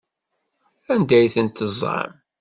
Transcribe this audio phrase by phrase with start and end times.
[0.93, 2.11] Anda ay ten-teẓẓam?